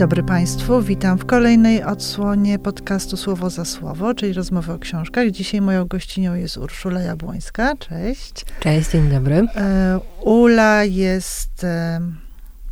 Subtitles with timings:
[0.00, 0.82] dobry Państwu.
[0.82, 5.30] Witam w kolejnej odsłonie podcastu Słowo za Słowo, czyli rozmowy o książkach.
[5.30, 7.76] Dzisiaj moją gościnią jest Urszula Jabłońska.
[7.76, 8.44] Cześć.
[8.60, 9.46] Cześć, dzień dobry.
[9.56, 12.00] E, Ula jest e,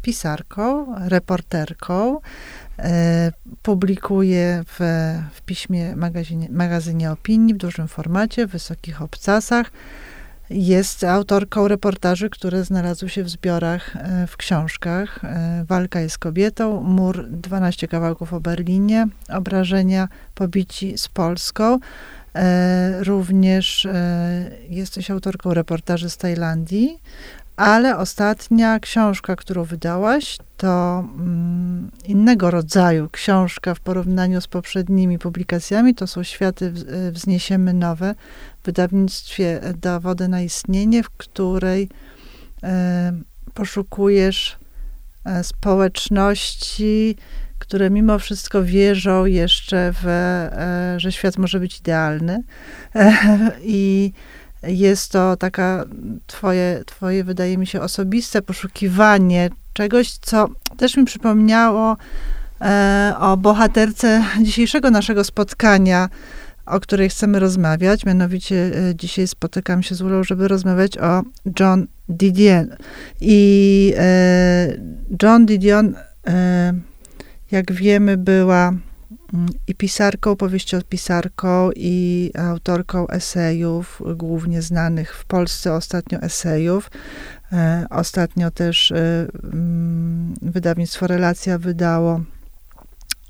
[0.02, 2.18] pisarką, reporterką.
[2.78, 3.32] E,
[3.62, 4.78] publikuje w,
[5.34, 9.70] w piśmie magazynie, magazynie opinii w dużym formacie, w wysokich obcasach.
[10.50, 15.24] Jest autorką reportaży, które znalazły się w zbiorach, e, w książkach.
[15.24, 21.78] E, Walka jest kobietą, Mur 12 kawałków o Berlinie, Obrażenia pobici z Polską.
[22.34, 23.88] E, również
[24.68, 26.98] jesteś autorką reportaży z Tajlandii,
[27.56, 35.94] ale ostatnia książka, którą wydałaś, to mm, innego rodzaju książka w porównaniu z poprzednimi publikacjami.
[35.94, 36.72] To są Światy
[37.12, 38.14] wzniesiemy nowe
[38.68, 41.88] wydawnictwie Dowody na istnienie, w której
[42.62, 43.12] e,
[43.54, 44.58] poszukujesz
[45.24, 47.16] e, społeczności,
[47.58, 52.42] które mimo wszystko wierzą jeszcze w, e, że świat może być idealny.
[53.62, 54.12] I
[54.62, 55.84] jest to taka
[56.26, 61.96] twoje, twoje, wydaje mi się, osobiste poszukiwanie czegoś, co też mi przypomniało
[63.20, 66.08] o bohaterce dzisiejszego naszego spotkania,
[66.68, 68.06] o której chcemy rozmawiać.
[68.06, 71.22] Mianowicie e, dzisiaj spotykam się z Ulą, żeby rozmawiać o
[71.60, 72.76] John Didion.
[73.20, 74.68] I e,
[75.22, 75.94] John Didion,
[76.26, 76.72] e,
[77.50, 78.72] jak wiemy, była
[79.66, 86.90] i pisarką, powieściopisarką i autorką esejów, głównie znanych w Polsce ostatnio esejów.
[87.90, 92.20] Ostatnio też mm, wydawnictwo Relacja wydało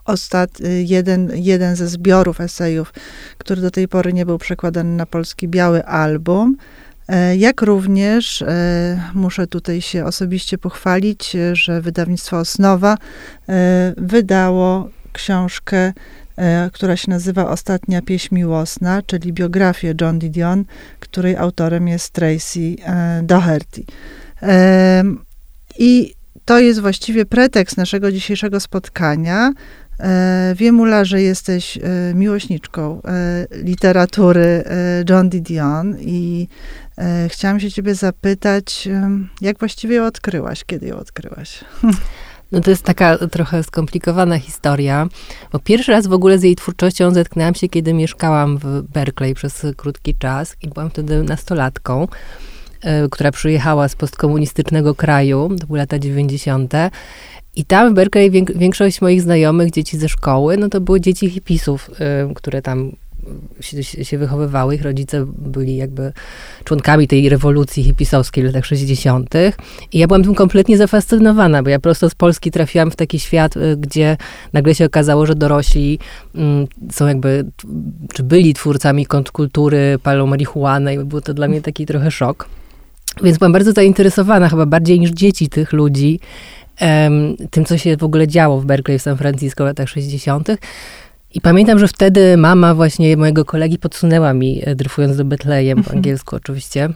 [0.08, 0.50] ostat,
[0.84, 2.92] jeden, jeden ze zbiorów esejów,
[3.38, 6.56] który do tej pory nie był przekładany na polski biały album.
[7.08, 8.44] E, jak również
[9.14, 12.96] muszę tutaj się osobiście pochwalić, że wydawnictwo Osnowa
[13.96, 15.92] wydało książkę,
[16.36, 20.64] e, która się nazywa Ostatnia pieśń miłosna, czyli biografię John Didion,
[21.00, 23.84] której autorem jest Tracy e, Doherty.
[24.42, 25.04] E,
[25.78, 26.14] I
[26.44, 29.52] to jest właściwie pretekst naszego dzisiejszego spotkania.
[30.54, 31.78] Wiem, Ula, że jesteś
[32.14, 33.02] miłośniczką
[33.50, 34.64] literatury
[35.08, 36.48] John Didion i
[37.28, 38.88] chciałam się ciebie zapytać,
[39.40, 41.64] jak właściwie ją odkryłaś, kiedy ją odkryłaś?
[42.52, 45.08] No to jest taka trochę skomplikowana historia,
[45.52, 49.66] bo pierwszy raz w ogóle z jej twórczością zetknęłam się, kiedy mieszkałam w Berkeley przez
[49.76, 52.08] krótki czas i byłam wtedy nastolatką,
[53.10, 56.72] która przyjechała z postkomunistycznego kraju, to były lata 90.
[57.56, 61.90] I tam w Berkeley większość moich znajomych, dzieci ze szkoły, no to były dzieci hipisów,
[62.30, 62.92] y, które tam
[63.60, 66.12] się, się wychowywały, ich rodzice byli jakby
[66.64, 69.34] członkami tej rewolucji hipisowskiej w latach 60.
[69.92, 73.56] I ja byłam tym kompletnie zafascynowana, bo ja prosto z Polski trafiłam w taki świat,
[73.56, 74.16] y, gdzie
[74.52, 75.98] nagle się okazało, że dorośli
[76.92, 77.44] są jakby,
[78.14, 82.48] czy byli twórcami kontrkultury, palą marihuanę i był to dla mnie taki trochę szok.
[83.22, 86.20] Więc byłam bardzo zainteresowana, chyba bardziej niż dzieci tych ludzi,
[87.50, 90.48] tym, co się w ogóle działo w Berkeley w San Francisco w latach 60.
[91.34, 95.80] I pamiętam, że wtedy mama właśnie mojego kolegi podsunęła mi, e, dryfując do Betlejem, po
[95.80, 95.96] mhm.
[95.96, 96.88] angielsku oczywiście.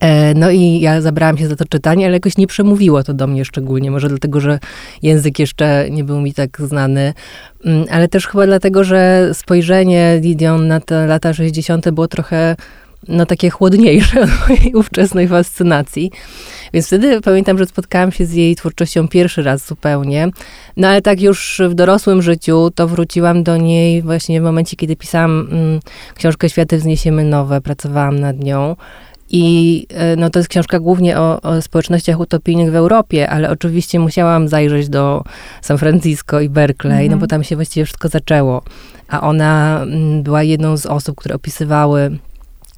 [0.00, 3.26] E, no i ja zabrałam się za to czytanie, ale jakoś nie przemówiło to do
[3.26, 3.90] mnie szczególnie.
[3.90, 4.58] Może dlatego, że
[5.02, 7.14] język jeszcze nie był mi tak znany,
[7.64, 11.90] mm, ale też chyba dlatego, że spojrzenie Didion na te lata 60.
[11.90, 12.56] było trochę
[13.08, 16.10] no, takie chłodniejsze od mojej ówczesnej fascynacji.
[16.72, 20.28] Więc wtedy pamiętam, że spotkałam się z jej twórczością pierwszy raz zupełnie.
[20.76, 24.96] No ale tak już w dorosłym życiu, to wróciłam do niej właśnie w momencie, kiedy
[24.96, 25.80] pisałam mm,
[26.14, 28.76] książkę Światy wzniesiemy nowe, pracowałam nad nią.
[29.32, 34.00] I e, no, to jest książka głównie o, o, społecznościach utopijnych w Europie, ale oczywiście
[34.00, 35.24] musiałam zajrzeć do
[35.62, 37.28] San Francisco i Berkeley, no bo mhm.
[37.28, 38.62] tam się właściwie wszystko zaczęło.
[39.08, 42.18] A ona mm, była jedną z osób, które opisywały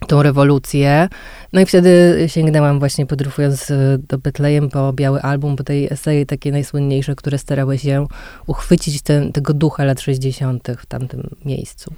[0.07, 1.09] tą rewolucję.
[1.53, 6.27] No i wtedy sięgnęłam właśnie podróżując e, do Betlejem po biały album, po tej eseje
[6.27, 8.07] takie najsłynniejsze, które starały się
[8.47, 10.69] uchwycić ten, tego ducha lat 60.
[10.79, 11.95] w tamtym miejscu.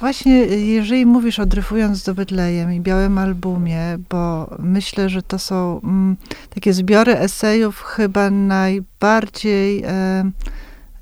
[0.00, 5.80] Właśnie, jeżeli mówisz o Dryfując do Betlejem i Białym Albumie, bo myślę, że to są
[5.84, 6.16] mm,
[6.50, 9.90] takie zbiory esejów chyba najbardziej e,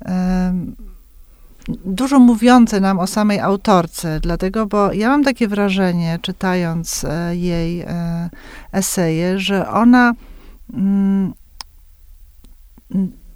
[0.05, 0.53] e,
[1.67, 7.81] dużo mówiące nam o samej autorce, dlatego, bo ja mam takie wrażenie, czytając e, jej
[7.81, 8.29] e,
[8.71, 10.13] eseje, że ona
[10.73, 11.33] mm,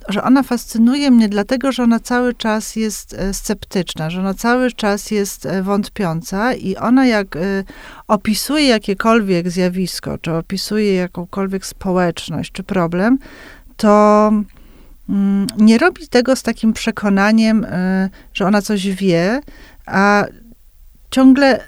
[0.09, 4.71] że ona fascynuje mnie dlatego, że ona cały czas jest e, sceptyczna, że ona cały
[4.71, 7.37] czas jest wątpiąca i ona jak
[8.07, 13.17] opisuje jakiekolwiek zjawisko, czy opisuje jakąkolwiek społeczność, czy problem,
[13.77, 14.45] to mm,
[15.57, 19.41] nie robi tego z takim przekonaniem, e, że ona coś wie,
[19.85, 20.25] a
[21.11, 21.59] ciągle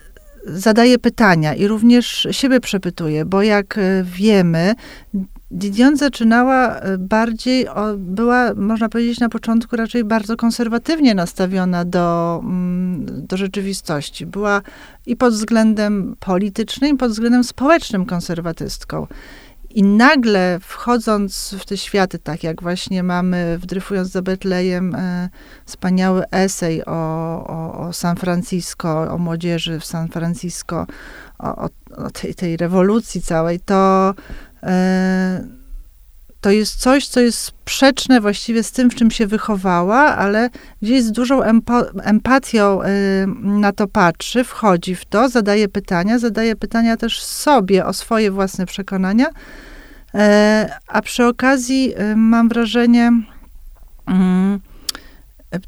[0.45, 4.75] zadaje pytania i również siebie przepytuje, bo jak e, wiemy,
[5.51, 7.67] Didion zaczynała e, bardziej,
[7.97, 14.25] była, można powiedzieć, na początku raczej bardzo konserwatywnie nastawiona do, mm, do rzeczywistości.
[14.25, 14.61] Była
[15.05, 19.07] i pod względem politycznym, i pod względem społecznym konserwatystką.
[19.75, 25.29] I nagle wchodząc w te światy, tak jak właśnie mamy w Dryfując za Betlejem e,
[25.65, 26.91] wspaniały esej o,
[27.47, 30.88] o, o, San Francisco, o młodzieży w San Francisco,
[31.39, 34.13] o, o tej, tej rewolucji całej, to
[34.63, 35.61] e,
[36.41, 40.49] to jest coś, co jest sprzeczne właściwie z tym, w czym się wychowała, ale
[40.81, 42.88] gdzieś z dużą empo, empatią y,
[43.43, 48.65] na to patrzy, wchodzi w to, zadaje pytania, zadaje pytania też sobie o swoje własne
[48.65, 49.27] przekonania.
[49.27, 49.31] Y,
[50.88, 53.11] a przy okazji y, mam wrażenie,
[54.07, 54.59] mm,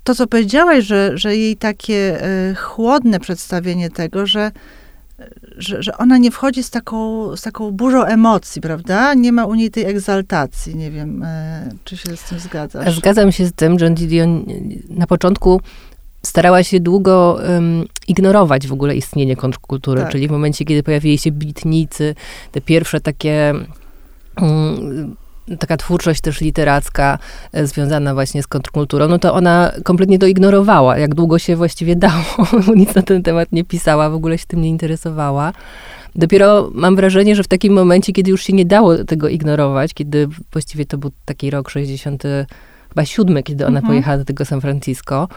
[0.04, 2.22] to co powiedziałaś, że, że jej takie
[2.58, 4.52] chłodne przedstawienie tego, że
[5.58, 9.14] że, że ona nie wchodzi z taką, z taką burzą emocji, prawda?
[9.14, 10.76] Nie ma u niej tej egzaltacji.
[10.76, 12.96] Nie wiem, e, czy się z tym zgadzasz.
[12.96, 14.46] Zgadzam się z tym, że Didion
[14.90, 15.62] na początku
[16.26, 20.12] starała się długo um, ignorować w ogóle istnienie kontrkultury, tak.
[20.12, 22.16] czyli w momencie, kiedy pojawili się bitnicy,
[22.52, 23.54] te pierwsze takie
[24.42, 25.16] um,
[25.60, 27.20] taka twórczość też literacka
[27.52, 31.96] e, związana właśnie z kontrkulturą, no to ona kompletnie to ignorowała, jak długo się właściwie
[31.96, 32.24] dało.
[32.76, 35.54] Nic na ten temat nie pisała, w ogóle się tym nie interesowała.
[36.16, 40.28] Dopiero mam wrażenie, że w takim momencie, kiedy już się nie dało tego ignorować, kiedy
[40.52, 42.24] właściwie to był taki rok 60,
[42.90, 43.88] chyba siódmy, kiedy ona mhm.
[43.88, 45.28] pojechała do tego San Francisco,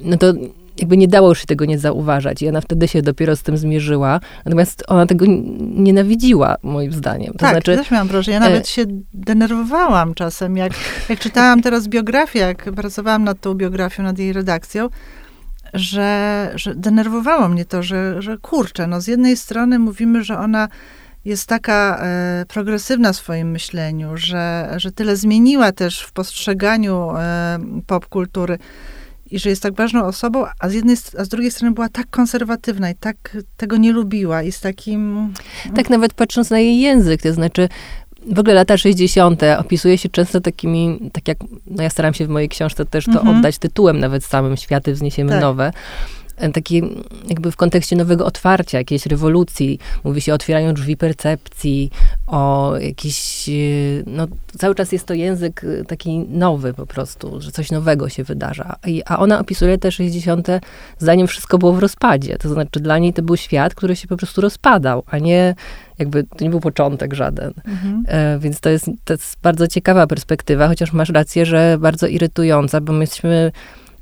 [0.00, 0.32] no to
[0.78, 2.42] jakby nie dało się tego nie zauważać.
[2.42, 4.20] I ona wtedy się dopiero z tym zmierzyła.
[4.44, 5.24] Natomiast ona tego
[5.60, 7.32] nienawidziła, moim zdaniem.
[7.32, 8.34] To tak, znaczy, też miałam wrażenie.
[8.34, 8.68] Ja nawet e...
[8.68, 8.84] się
[9.14, 10.56] denerwowałam czasem.
[10.56, 10.72] Jak,
[11.08, 14.88] jak czytałam teraz biografię, jak pracowałam nad tą biografią, nad jej redakcją,
[15.74, 20.68] że, że denerwowało mnie to, że, że kurczę, no z jednej strony mówimy, że ona
[21.24, 27.58] jest taka e, progresywna w swoim myśleniu, że, że tyle zmieniła też w postrzeganiu e,
[27.86, 28.58] popkultury
[29.32, 32.10] i że jest tak ważną osobą, a z jednej, a z drugiej strony była tak
[32.10, 35.32] konserwatywna i tak tego nie lubiła i z takim...
[35.74, 37.68] Tak nawet patrząc na jej język, to znaczy
[38.26, 39.42] w ogóle lata 60.
[39.58, 43.10] opisuje się często takimi, tak jak no ja staram się w mojej książce też to
[43.10, 43.36] mhm.
[43.36, 45.40] oddać tytułem nawet samym Światy wzniesiemy tak.
[45.40, 45.72] nowe
[46.54, 46.82] taki
[47.28, 49.78] jakby w kontekście nowego otwarcia, jakiejś rewolucji.
[50.04, 51.90] Mówi się o otwieraniu drzwi percepcji,
[52.26, 54.26] o jakiś, y, no
[54.58, 58.76] cały czas jest to język y, taki nowy po prostu, że coś nowego się wydarza.
[58.86, 60.48] I, a ona opisuje te 60.
[60.98, 62.38] zdaniem wszystko było w rozpadzie.
[62.38, 65.54] To znaczy dla niej to był świat, który się po prostu rozpadał, a nie
[65.98, 67.52] jakby to nie był początek żaden.
[67.64, 68.04] Mhm.
[68.08, 72.80] E, więc to jest, to jest bardzo ciekawa perspektywa, chociaż masz rację, że bardzo irytująca,
[72.80, 73.52] bo myśmy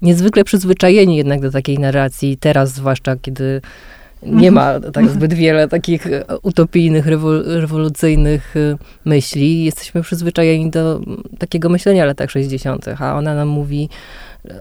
[0.02, 3.60] niezwykle przyzwyczajeni jednak do takiej narracji, teraz zwłaszcza, kiedy
[4.22, 6.06] nie ma tak zbyt wiele takich
[6.42, 7.06] utopijnych,
[7.46, 9.64] rewolucyjnych y, myśli.
[9.64, 11.00] Jesteśmy przyzwyczajeni do
[11.38, 13.88] takiego myślenia latach 60., a ona nam mówi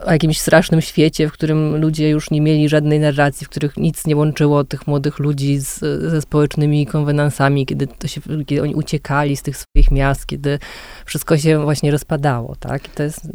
[0.04, 4.06] o jakimś strasznym świecie, w którym ludzie już nie mieli żadnej narracji, w których nic
[4.06, 5.78] nie łączyło tych młodych ludzi z,
[6.10, 10.58] ze społecznymi konwenansami, kiedy, to się, kiedy oni uciekali z tych swoich miast, kiedy
[11.04, 12.86] wszystko się właśnie rozpadało, tak?
[12.86, 13.28] I to jest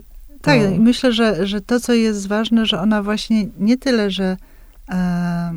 [0.46, 0.78] tak, no.
[0.84, 4.38] myślę, że, że to, co jest ważne, że ona właśnie nie tyle, że
[4.92, 5.54] e,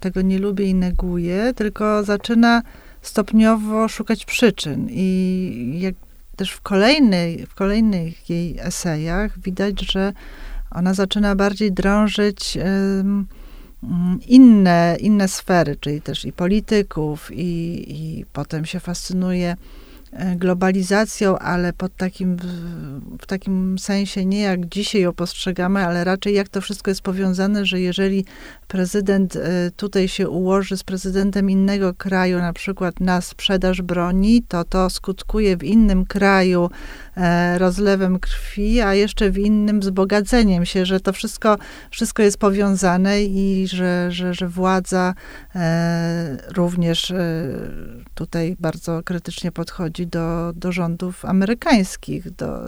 [0.00, 2.62] tego nie lubi i neguje, tylko zaczyna
[3.02, 4.86] stopniowo szukać przyczyn.
[4.90, 5.94] I jak
[6.36, 10.12] też w, kolejnej, w kolejnych jej esejach widać, że
[10.70, 12.58] ona zaczyna bardziej drążyć
[14.26, 19.56] inne, inne sfery, czyli też i polityków, i, i potem się fascynuje
[20.36, 22.36] globalizacją, ale pod takim,
[23.20, 27.66] w takim sensie nie jak dzisiaj ją postrzegamy, ale raczej jak to wszystko jest powiązane,
[27.66, 28.24] że jeżeli
[28.68, 34.64] prezydent e, tutaj się ułoży z prezydentem innego kraju, na przykład na sprzedaż broni, to
[34.64, 36.70] to skutkuje w innym kraju
[37.16, 41.58] e, rozlewem krwi, a jeszcze w innym wzbogaceniem się, że to wszystko,
[41.90, 45.14] wszystko jest powiązane i że, że, że władza
[46.56, 47.12] również
[48.14, 52.60] tutaj bardzo krytycznie podchodzi do, do rządów amerykańskich, do,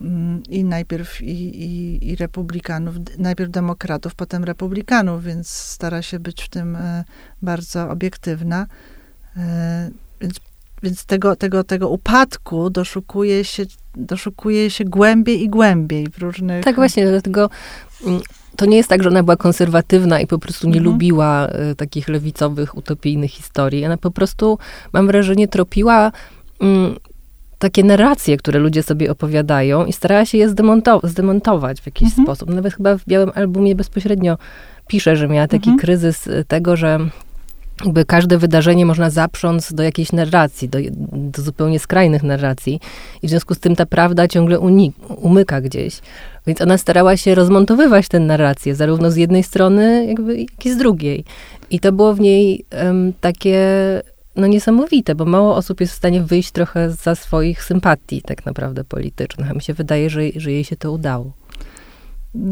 [0.00, 6.42] mm, i najpierw i, i, i, republikanów, najpierw demokratów, potem republikanów, więc stara się być
[6.42, 7.04] w tym e,
[7.42, 8.66] bardzo obiektywna.
[9.36, 10.40] E, więc,
[10.82, 13.62] więc tego, tego, tego upadku doszukuje się,
[13.94, 16.64] doszukuje się głębiej i głębiej w różnych...
[16.64, 17.50] Tak właśnie, dlatego
[18.06, 18.20] mm,
[18.56, 20.84] to nie jest tak, że ona była konserwatywna i po prostu nie mhm.
[20.84, 23.86] lubiła y, takich lewicowych, utopijnych historii.
[23.86, 24.58] Ona po prostu,
[24.92, 26.12] mam wrażenie, tropiła
[26.60, 26.96] mm,
[27.58, 32.26] takie narracje, które ludzie sobie opowiadają i starała się je zdemonto- zdemontować w jakiś mhm.
[32.26, 32.50] sposób.
[32.50, 34.38] Nawet chyba w Białym Albumie bezpośrednio
[34.86, 35.78] pisze, że miała taki mhm.
[35.78, 36.98] kryzys tego, że
[37.84, 40.78] jakby każde wydarzenie można zaprząc do jakiejś narracji, do,
[41.12, 42.80] do, zupełnie skrajnych narracji
[43.22, 46.00] i w związku z tym ta prawda ciągle unik, umyka gdzieś.
[46.46, 50.76] Więc ona starała się rozmontowywać tę narrację, zarówno z jednej strony, jakby, jak i z
[50.76, 51.24] drugiej.
[51.70, 53.58] I to było w niej um, takie
[54.36, 58.84] no niesamowite, bo mało osób jest w stanie wyjść trochę za swoich sympatii tak naprawdę
[58.84, 59.50] politycznych.
[59.50, 61.32] A mi się wydaje, że, że jej się to udało.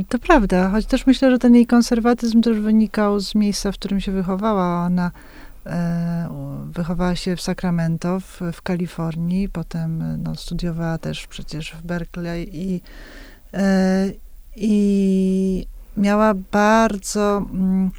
[0.09, 4.01] To prawda, choć też myślę, że ten jej konserwatyzm też wynikał z miejsca, w którym
[4.01, 4.85] się wychowała.
[4.87, 5.11] Ona
[5.67, 6.29] e,
[6.65, 12.81] wychowała się w Sacramento, w, w Kalifornii, potem no, studiowała też przecież w Berkeley i,
[13.55, 14.07] e,
[14.57, 17.91] i miała bardzo mm,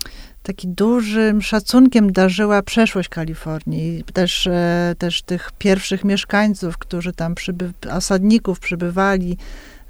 [0.43, 7.73] taki dużym szacunkiem darzyła przeszłość Kalifornii, też, e, też tych pierwszych mieszkańców, którzy tam przyby,
[7.91, 9.80] osadników przybywali, E,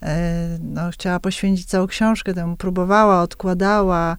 [0.59, 4.17] no, chciała poświęcić całą książkę temu, próbowała, odkładała.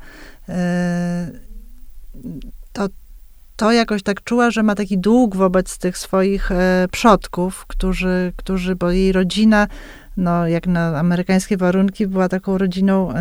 [0.48, 1.30] E,
[2.72, 2.88] to,
[3.56, 8.76] to jakoś tak czuła, że ma taki dług wobec tych swoich e, przodków, którzy, którzy,
[8.76, 9.68] bo jej rodzina,
[10.16, 13.14] no, jak na amerykańskie warunki, była taką rodziną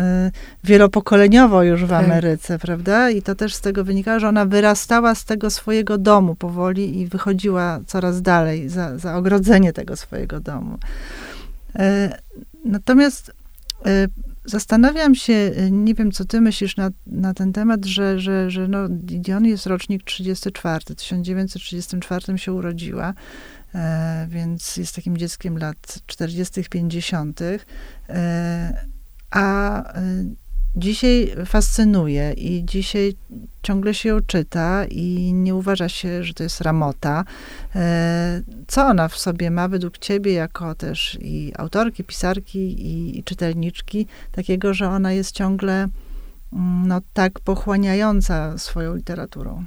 [0.64, 2.04] wielopokoleniową już w tak.
[2.04, 3.10] Ameryce, prawda?
[3.10, 7.06] I to też z tego wynikało, że ona wyrastała z tego swojego domu powoli i
[7.06, 10.78] wychodziła coraz dalej za, za ogrodzenie tego swojego domu.
[12.64, 13.32] Natomiast
[13.86, 14.06] e,
[14.44, 18.68] zastanawiam się, e, nie wiem, co ty myślisz na, na ten temat, że, że, że
[18.68, 23.14] no, Dion jest rocznik 34, w 1934 się urodziła,
[23.74, 27.40] e, więc jest takim dzieckiem lat 40., 50.,
[29.30, 29.82] a
[30.76, 33.14] dzisiaj fascynuje i dzisiaj
[33.62, 37.24] ciągle się ją czyta i nie uważa się, że to jest ramota.
[37.76, 43.24] E, co ona w sobie ma według ciebie, jako też i autorki, pisarki i, i
[43.24, 49.64] czytelniczki, takiego, że ona jest ciągle mm, no, tak pochłaniająca swoją literaturą?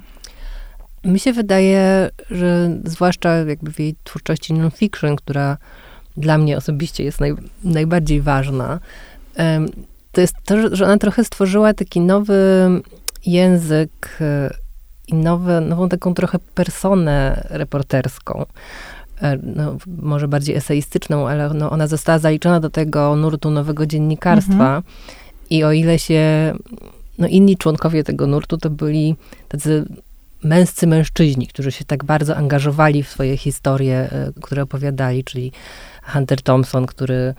[1.04, 5.56] Mi się wydaje, że zwłaszcza jakby w jej twórczości non-fiction, która
[6.16, 7.34] dla mnie osobiście jest naj,
[7.64, 8.80] najbardziej ważna,
[10.16, 12.36] to jest to, że ona trochę stworzyła taki nowy
[13.26, 14.54] język e,
[15.08, 18.46] i nowy, nową taką trochę personę reporterską.
[19.22, 24.52] E, no, może bardziej eseistyczną, ale no, ona została zaliczona do tego nurtu nowego dziennikarstwa.
[24.52, 24.82] Mhm.
[25.50, 26.54] I o ile się
[27.18, 29.16] no, inni członkowie tego nurtu to byli
[29.48, 29.84] tacy
[30.42, 35.52] męscy mężczyźni, którzy się tak bardzo angażowali w swoje historie, e, które opowiadali, czyli
[36.12, 37.34] Hunter Thompson, który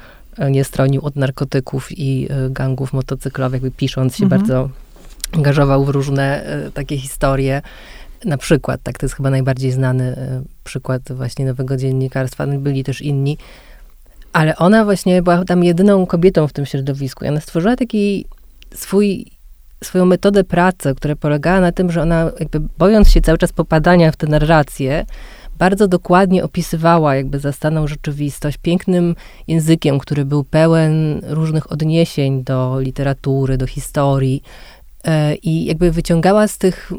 [0.49, 4.41] nie stronił od narkotyków i e, gangów motocyklowych, pisząc się mhm.
[4.41, 4.69] bardzo
[5.31, 7.61] angażował w różne e, takie historie.
[8.25, 12.45] Na przykład, tak, to jest chyba najbardziej znany e, przykład właśnie nowego dziennikarstwa.
[12.45, 13.37] No, byli też inni,
[14.33, 17.25] ale ona właśnie była tam jedyną kobietą w tym środowisku.
[17.25, 18.25] I ona stworzyła taki
[18.75, 19.25] swój,
[19.83, 24.11] swoją metodę pracy, która polegała na tym, że ona jakby bojąc się cały czas popadania
[24.11, 25.05] w te narracje,
[25.57, 29.15] bardzo dokładnie opisywała jakby zastaną rzeczywistość pięknym
[29.47, 34.43] językiem, który był pełen różnych odniesień do literatury, do historii
[35.03, 36.91] e, i jakby wyciągała z tych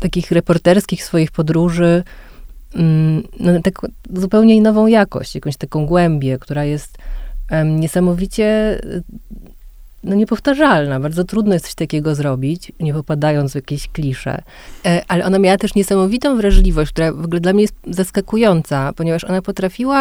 [0.00, 2.02] takich reporterskich swoich podróży
[2.74, 3.74] mm, no, tak
[4.12, 6.98] zupełnie nową jakość, jakąś taką głębię, która jest
[7.64, 8.78] niesamowicie
[10.04, 11.00] no, niepowtarzalna.
[11.00, 14.42] Bardzo trudno jest coś takiego zrobić, nie popadając w jakieś klisze.
[14.86, 19.24] E, ale ona miała też niesamowitą wrażliwość, która w ogóle dla mnie jest zaskakująca, ponieważ
[19.24, 20.00] ona potrafiła,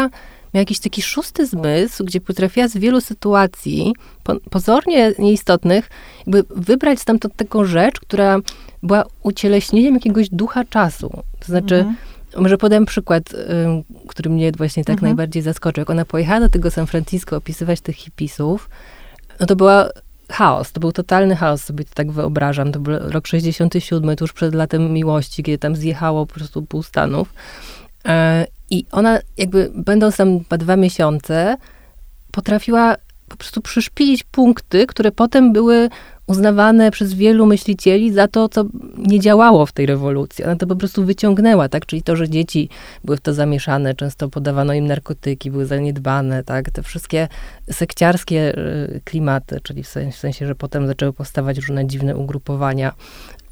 [0.54, 3.94] miała jakiś taki szósty zmysł, gdzie potrafiła z wielu sytuacji,
[4.24, 5.90] po, pozornie nieistotnych,
[6.28, 8.38] jakby wybrać stamtąd taką rzecz, która
[8.84, 11.10] była ucieleśnieniem jakiegoś ducha czasu.
[11.40, 11.96] To znaczy, mhm.
[12.38, 13.38] Może podam przykład, y,
[14.08, 15.10] który mnie właśnie tak mhm.
[15.10, 15.82] najbardziej zaskoczył.
[15.82, 18.70] Jak ona pojechała do tego San Francisco opisywać tych hipisów,
[19.44, 19.90] no to była
[20.32, 22.72] chaos, to był totalny chaos, sobie to tak wyobrażam.
[22.72, 27.34] To był rok 67, tuż przed latem miłości, kiedy tam zjechało po prostu pół Stanów.
[28.06, 31.58] E, I ona jakby, będąc tam dwa miesiące,
[32.32, 32.96] potrafiła
[33.28, 35.90] po prostu przyszpilić punkty, które potem były
[36.28, 38.66] uznawane przez wielu myślicieli za to, co
[38.98, 40.44] nie działało w tej rewolucji.
[40.46, 41.86] Ona to po prostu wyciągnęła, tak?
[41.86, 42.70] Czyli to, że dzieci
[43.04, 46.72] były w to zamieszane, często podawano im narkotyki, były zaniedbane, tak?
[46.72, 47.28] Te wszystkie
[47.72, 52.94] sekciarskie y, klimaty, czyli w sensie, w sensie że potem zaczęły powstawać różne dziwne ugrupowania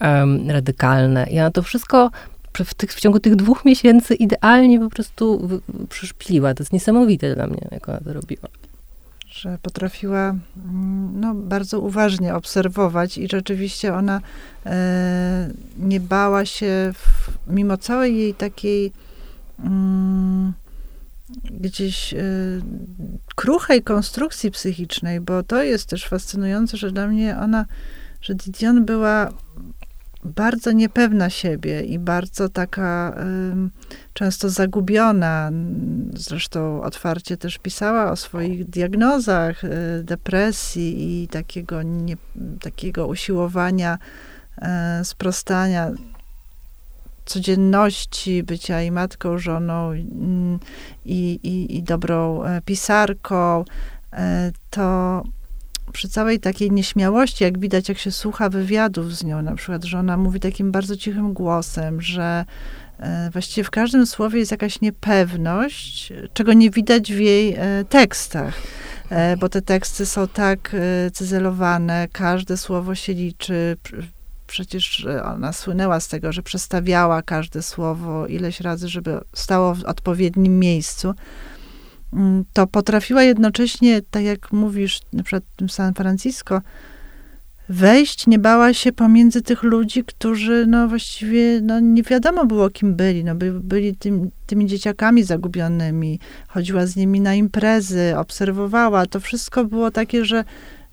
[0.01, 1.27] um, radykalne.
[1.29, 2.09] I ona to wszystko
[2.65, 5.49] w, tych, w, ciągu tych dwóch miesięcy idealnie po prostu
[5.89, 6.53] przyszpiliła.
[6.53, 8.49] To jest niesamowite dla mnie, jak ona to robiła
[9.41, 14.21] że potrafiła mm, no, bardzo uważnie obserwować i rzeczywiście ona
[14.65, 18.91] e, nie bała się, w, mimo całej jej takiej
[19.59, 20.53] mm,
[21.43, 22.61] gdzieś y,
[23.35, 27.65] kruchej konstrukcji psychicznej, bo to jest też fascynujące, że dla mnie ona,
[28.21, 29.33] że Didion była
[30.25, 33.15] bardzo niepewna siebie i bardzo taka
[34.13, 35.51] często zagubiona.
[36.13, 39.69] Zresztą otwarcie też pisała o swoich diagnozach y,
[40.03, 42.17] depresji i takiego, nie,
[42.59, 43.97] takiego usiłowania
[44.57, 45.91] y, sprostania
[47.25, 50.59] codzienności bycia i matką, żoną mm,
[51.05, 53.65] i, i, i dobrą e, pisarką,
[54.13, 55.23] e, to
[55.91, 59.99] przy całej takiej nieśmiałości, jak widać, jak się słucha wywiadów z nią, na przykład, że
[59.99, 62.45] ona mówi takim bardzo cichym głosem, że
[62.99, 67.57] e, właściwie w każdym słowie jest jakaś niepewność, czego nie widać w jej
[67.89, 68.53] tekstach.
[69.39, 70.75] Bo te teksty są tak
[71.13, 73.77] cyzelowane, każde słowo się liczy.
[74.47, 80.59] Przecież ona słynęła z tego, że przestawiała każde słowo ileś razy, żeby stało w odpowiednim
[80.59, 81.13] miejscu,
[82.53, 86.61] to potrafiła jednocześnie, tak jak mówisz, na przykład w San Francisco,
[87.69, 92.95] wejść, nie bała się pomiędzy tych ludzi, którzy no właściwie no, nie wiadomo było, kim
[92.95, 93.23] byli.
[93.23, 96.19] No, by, byli tym, tymi dzieciakami zagubionymi.
[96.47, 99.05] Chodziła z nimi na imprezy, obserwowała.
[99.05, 100.43] To wszystko było takie, że,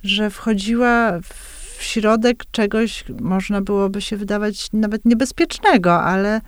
[0.02, 6.40] że wchodziła w środek czegoś, można byłoby się wydawać nawet niebezpiecznego, ale mm,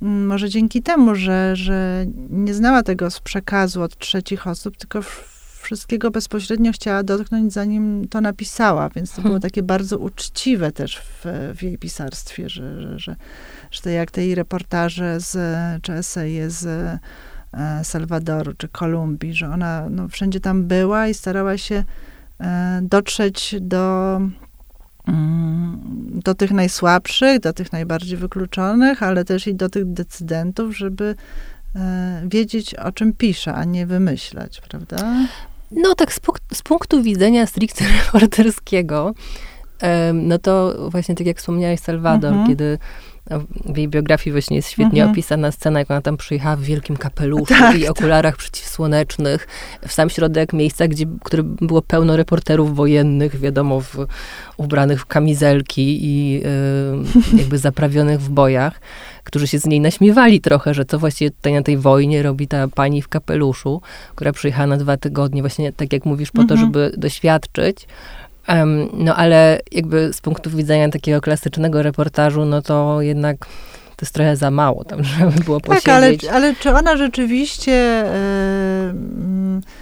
[0.00, 5.00] może dzięki temu, że, że nie znała tego z przekazu od trzecich osób, tylko
[5.62, 9.42] wszystkiego bezpośrednio chciała dotknąć, zanim to napisała, więc to było hmm.
[9.42, 11.24] takie bardzo uczciwe też w,
[11.56, 13.16] w jej pisarstwie, że, że, że,
[13.70, 15.36] że to jak te jej reportaże z,
[15.82, 21.58] czy eseje z e, Salwadoru czy Kolumbii, że ona no, wszędzie tam była i starała
[21.58, 21.84] się
[22.40, 24.49] e, dotrzeć do Mm,
[26.14, 31.14] do tych najsłabszych, do tych najbardziej wykluczonych, ale też i do tych decydentów, żeby
[31.76, 35.26] e, wiedzieć, o czym pisze, a nie wymyślać, prawda?
[35.70, 36.20] No tak z,
[36.54, 39.14] z punktu widzenia stricte reporterskiego,
[40.14, 42.48] no to właśnie tak jak wspomniałeś, Salwador, mhm.
[42.48, 42.78] kiedy
[43.64, 45.10] w jej biografii właśnie jest świetnie mhm.
[45.10, 47.90] opisana scena, jak ona tam przyjechała w wielkim kapeluszu tak, i tak.
[47.90, 48.38] okularach tak.
[48.38, 49.48] przeciwsłonecznych,
[49.86, 54.06] w sam środek miejsca, gdzie, które było pełno reporterów wojennych, wiadomo, w,
[54.56, 56.42] ubranych w kamizelki i
[57.34, 58.80] y, jakby zaprawionych w bojach,
[59.24, 62.68] którzy się z niej naśmiewali trochę, że co właściwie tutaj na tej wojnie robi ta
[62.68, 63.80] pani w kapeluszu,
[64.14, 66.48] która przyjechała na dwa tygodnie, właśnie tak jak mówisz, po mhm.
[66.48, 67.86] to, żeby doświadczyć
[68.92, 73.46] no ale jakby z punktu widzenia takiego klasycznego reportażu, no to jednak
[73.96, 75.84] to jest trochę za mało tam, żeby było posiedzieć.
[76.20, 78.04] Tak, ale, ale czy ona rzeczywiście...
[78.94, 79.80] Yy,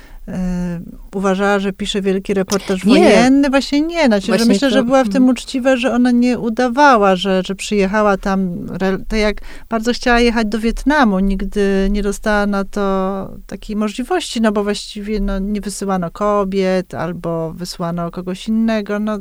[1.14, 2.94] uważała, że pisze wielki reportaż nie.
[2.94, 3.50] wojenny.
[3.50, 4.06] Właśnie nie.
[4.06, 4.74] Znaczy, Właśnie że myślę, to...
[4.74, 5.30] że była w tym mm.
[5.30, 8.66] uczciwa, że ona nie udawała, że, że przyjechała tam,
[9.08, 14.52] tak jak bardzo chciała jechać do Wietnamu, nigdy nie dostała na to takiej możliwości, no
[14.52, 18.98] bo właściwie no, nie wysyłano kobiet, albo wysłano kogoś innego.
[18.98, 19.18] No,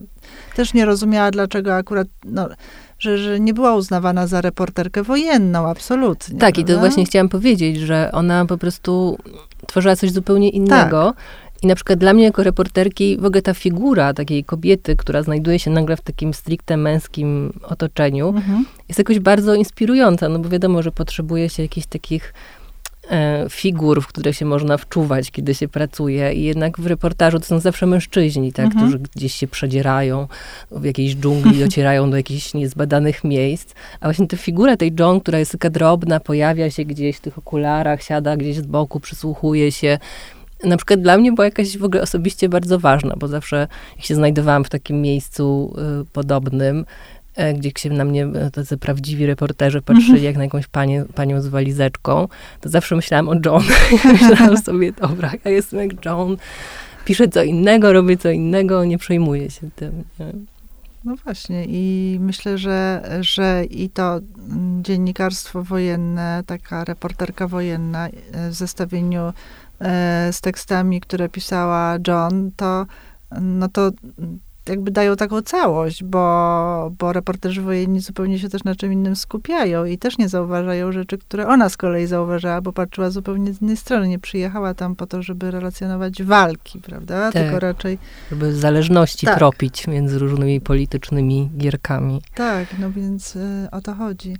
[0.56, 2.50] też nie rozumiała, dlaczego akurat, no,
[3.00, 6.40] że, że nie była uznawana za reporterkę wojenną, absolutnie.
[6.40, 6.74] Tak, prawda?
[6.74, 9.18] i to właśnie chciałam powiedzieć, że ona po prostu
[9.68, 11.14] tworzyła coś zupełnie innego.
[11.16, 11.24] Tak.
[11.62, 15.60] I na przykład dla mnie jako reporterki w ogóle ta figura takiej kobiety, która znajduje
[15.60, 18.66] się nagle w takim stricte męskim otoczeniu, mhm.
[18.88, 22.34] jest jakoś bardzo inspirująca, no bo wiadomo, że potrzebuje się jakichś takich
[23.50, 26.34] figur, w które się można wczuwać, kiedy się pracuje.
[26.34, 28.84] I jednak w reportażu to są zawsze mężczyźni, tak, mhm.
[28.84, 30.28] którzy gdzieś się przedzierają
[30.72, 33.74] w jakiejś dżungli, docierają do jakichś niezbadanych miejsc.
[34.00, 37.38] A właśnie ta figura tej John, która jest taka drobna, pojawia się gdzieś w tych
[37.38, 40.00] okularach, siada gdzieś z boku, przysłuchuje się.
[40.64, 44.16] Na przykład dla mnie była jakaś w ogóle osobiście bardzo ważna, bo zawsze jak się
[44.16, 46.86] znajdowałam w takim miejscu y, podobnym,
[47.38, 50.24] E, gdzie się na mnie e, tacy prawdziwi reporterzy patrzyli mhm.
[50.24, 52.28] jak na jakąś panię, panią z walizeczką,
[52.62, 53.64] to zawsze myślałam o John.
[54.14, 56.38] myślałam sobie, dobra, ja jestem jak John,
[57.06, 60.04] piszę co innego, robię co innego, nie przejmuję się tym.
[60.20, 60.34] Nie?
[61.06, 64.20] No właśnie i myślę, że, że i to
[64.82, 69.34] dziennikarstwo wojenne, taka reporterka wojenna e, w zestawieniu
[70.32, 72.86] z tekstami, które pisała John, to
[73.42, 73.92] no to
[74.70, 79.86] jakby dają taką całość, bo, bo reporterzy wojenni zupełnie się też na czym innym skupiają
[79.86, 83.78] i też nie zauważają rzeczy, które ona z kolei zauważała, bo patrzyła zupełnie z innej
[83.78, 84.08] strony.
[84.08, 87.32] Nie przyjechała tam po to, żeby relacjonować walki, prawda?
[87.32, 87.98] Tak, Tylko raczej...
[88.30, 89.38] Żeby zależności tak.
[89.38, 92.22] tropić między różnymi politycznymi gierkami.
[92.36, 94.38] Tak, no więc y, o to chodzi.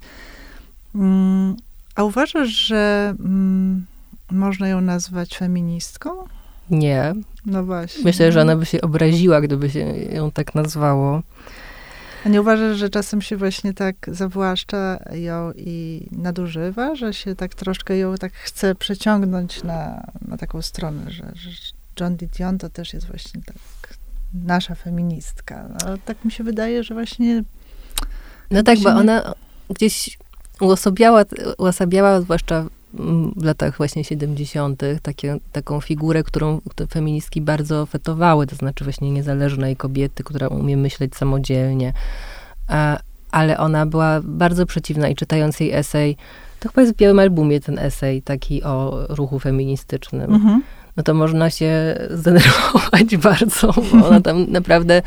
[0.96, 1.56] Mm,
[1.96, 3.86] a uważasz, że mm,
[4.32, 6.10] można ją nazwać feministką?
[6.70, 7.14] Nie.
[7.46, 8.04] No właśnie.
[8.04, 11.22] Myślę, że ona by się obraziła, gdyby się ją tak nazwało.
[12.26, 17.56] A nie uważasz, że czasem się właśnie tak zawłaszcza ją i nadużywa, że się tak
[17.56, 21.50] troszkę ją tak chce przeciągnąć na, na taką stronę, że, że
[22.00, 23.58] John Didion to też jest właśnie tak
[24.34, 25.70] nasza feministka.
[25.70, 27.44] No, tak mi się wydaje, że właśnie...
[28.52, 29.34] No tak, bo ona
[29.70, 30.18] gdzieś
[30.62, 31.24] uosabiała,
[31.58, 32.66] uosabiała zwłaszcza
[33.36, 34.82] w latach właśnie 70.
[35.02, 40.78] Takie, taką figurę, którą te feministki bardzo fetowały, to znaczy właśnie niezależnej kobiety, która umie
[40.78, 41.94] myśleć samodzielnie.
[42.68, 43.00] A,
[43.32, 46.18] ale ona była bardzo przeciwna i czytając jej esej,
[46.60, 50.34] to chyba jest w Białym Albumie ten esej taki o ruchu feministycznym.
[50.34, 50.64] Mhm.
[50.98, 55.02] No to można się zdenerwować bardzo, bo ona tam naprawdę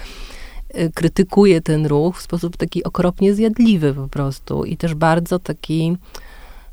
[0.78, 5.96] y, krytykuje ten ruch w sposób taki okropnie zjadliwy po prostu i też bardzo taki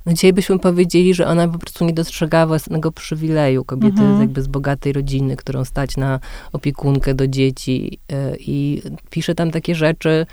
[0.08, 4.22] no dzisiaj byśmy powiedzieli, że ona po prostu nie dostrzegała własnego przywileju kobiety mhm.
[4.22, 6.20] jakby z bogatej rodziny, którą stać na
[6.54, 10.26] opiekunkę do dzieci e, i pisze tam takie rzeczy,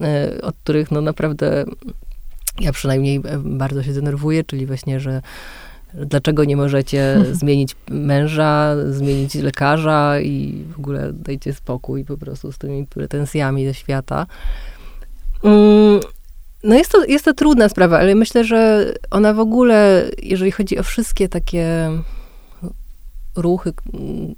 [0.00, 1.64] e, od których no naprawdę
[2.60, 5.22] ja przynajmniej e, bardzo się denerwuję, czyli właśnie, że
[5.94, 12.58] dlaczego nie możecie zmienić męża, zmienić lekarza i w ogóle dajcie spokój po prostu z
[12.58, 14.26] tymi pretensjami ze świata.
[16.64, 20.78] No jest to, jest to trudna sprawa, ale myślę, że ona w ogóle, jeżeli chodzi
[20.78, 21.90] o wszystkie takie
[23.36, 23.72] ruchy,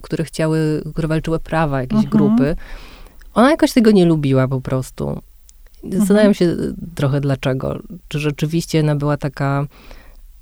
[0.03, 2.11] które chciały, które walczyły prawa, jakieś mhm.
[2.11, 2.57] grupy,
[3.35, 5.21] ona jakoś tego nie lubiła po prostu.
[5.85, 6.35] Zastanawiam mhm.
[6.35, 6.57] się
[6.95, 7.79] trochę dlaczego.
[8.09, 9.67] Czy rzeczywiście ona była taka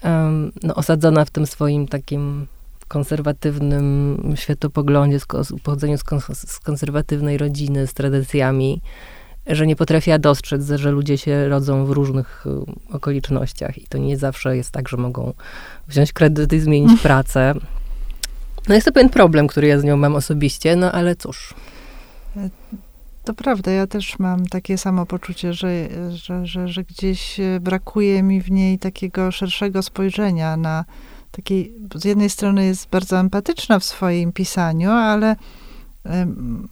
[0.04, 2.46] um, no, osadzona w tym swoim takim
[2.88, 5.18] konserwatywnym światopoglądzie,
[5.62, 6.02] pochodzeniu z,
[6.50, 8.80] z konserwatywnej rodziny, z tradycjami,
[9.46, 14.16] że nie potrafiła dostrzec, że ludzie się rodzą w różnych y, okolicznościach i to nie
[14.16, 15.32] zawsze jest tak, że mogą
[15.88, 17.54] wziąć kredyt i zmienić pracę.
[18.68, 21.54] No jest to pewien problem, który ja z nią mam osobiście, no ale cóż.
[23.24, 28.40] To prawda, ja też mam takie samo poczucie, że, że, że, że gdzieś brakuje mi
[28.40, 30.84] w niej takiego szerszego spojrzenia na
[31.30, 35.36] takiej, z jednej strony jest bardzo empatyczna w swoim pisaniu, ale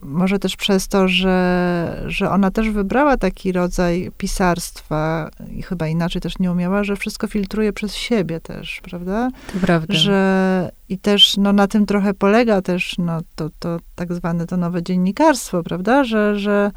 [0.01, 6.21] może też przez to, że, że ona też wybrała taki rodzaj pisarstwa i chyba inaczej
[6.21, 9.29] też nie umiała, że wszystko filtruje przez siebie też, prawda?
[9.53, 9.93] To prawda.
[9.93, 14.57] Że i też no, na tym trochę polega też no, to, to tak zwane to
[14.57, 16.03] nowe dziennikarstwo, prawda?
[16.03, 16.71] Że, że,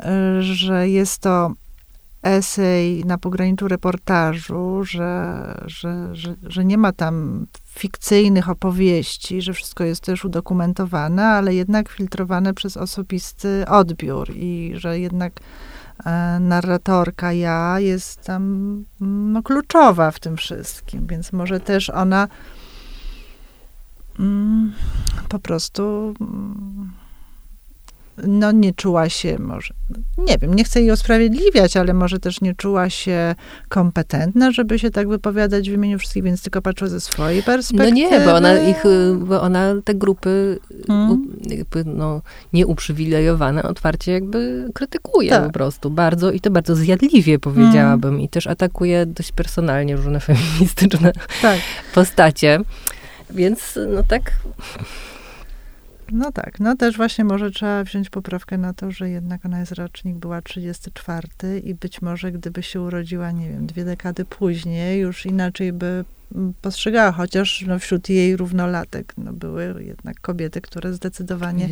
[0.00, 1.52] e, że jest to
[2.22, 9.84] esej na pograniczu reportażu, że, że, że, że nie ma tam fikcyjnych opowieści, że wszystko
[9.84, 15.32] jest też udokumentowane, ale jednak filtrowane przez osobisty odbiór i że jednak
[16.04, 22.28] e, narratorka ja jest tam no, kluczowa w tym wszystkim, więc może też ona
[24.18, 24.72] mm,
[25.28, 27.01] po prostu mm,
[28.26, 29.74] no nie czuła się może,
[30.18, 33.34] nie wiem, nie chcę jej usprawiedliwiać, ale może też nie czuła się
[33.68, 37.90] kompetentna, żeby się tak wypowiadać w imieniu wszystkich, więc tylko patrzyła ze swojej perspektywy.
[37.90, 38.82] No nie, bo ona ich,
[39.18, 41.26] bo ona te grupy hmm.
[41.48, 42.22] jakby, no,
[42.52, 45.46] nieuprzywilejowane otwarcie jakby krytykuje tak.
[45.46, 48.20] po prostu bardzo i to bardzo zjadliwie powiedziałabym hmm.
[48.20, 51.58] i też atakuje dość personalnie różne feministyczne tak.
[51.94, 52.60] postacie.
[53.30, 54.32] Więc no tak
[56.12, 59.72] no tak, no też właśnie może trzeba wziąć poprawkę na to, że jednak ona jest
[59.72, 61.28] rocznik, była 34
[61.64, 66.54] i być może gdyby się urodziła, nie wiem, dwie dekady później, już inaczej by mm,
[66.62, 71.68] postrzegała, chociaż no, wśród jej równolatek no, były jednak kobiety, które zdecydowanie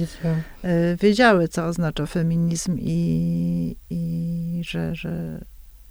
[0.64, 5.40] y, wiedziały, co oznacza feminizm i, i że, że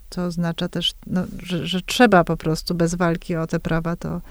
[0.09, 4.21] co oznacza też, no, że, że trzeba po prostu bez walki o te prawa, to,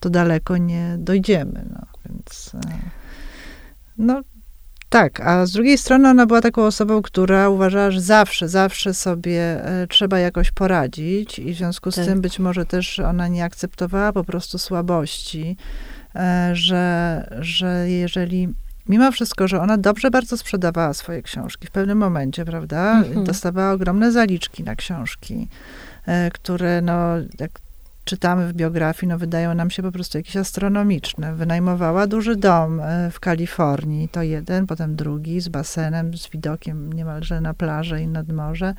[0.00, 1.64] to daleko nie dojdziemy.
[1.70, 2.52] No, więc...
[3.98, 4.22] No
[4.92, 9.64] tak, a z drugiej strony ona była taką osobą, która uważała, że zawsze, zawsze sobie
[9.64, 12.04] e, trzeba jakoś poradzić i w związku z tak.
[12.04, 15.56] tym być może też ona nie akceptowała po prostu słabości,
[16.14, 18.48] e, że, że jeżeli
[18.88, 22.98] mimo wszystko, że ona dobrze bardzo sprzedawała swoje książki w pewnym momencie, prawda?
[22.98, 23.24] Mhm.
[23.24, 25.48] Dostawała ogromne zaliczki na książki,
[26.06, 26.96] e, które no,
[27.38, 27.50] jak
[28.04, 31.34] czytamy w biografii, no wydają nam się po prostu jakieś astronomiczne.
[31.34, 37.40] Wynajmowała duży dom e, w Kalifornii, to jeden, potem drugi, z basenem, z widokiem niemalże
[37.40, 38.74] na plażę i nad morze.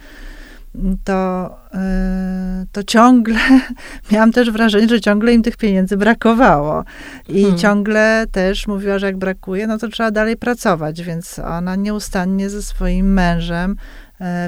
[1.03, 3.39] To, e, to ciągle,
[4.11, 6.83] miałam też wrażenie, że ciągle im tych pieniędzy brakowało.
[7.29, 7.59] I hmm.
[7.59, 12.61] ciągle też mówiła, że jak brakuje, no to trzeba dalej pracować, więc ona nieustannie ze
[12.61, 13.75] swoim mężem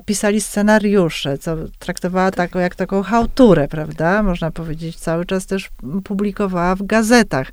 [0.06, 4.24] pisali scenariusze, co traktowała taką, jak taką hałturę, prawda?
[4.24, 5.70] Można powiedzieć, cały czas też
[6.04, 7.52] publikowała w gazetach,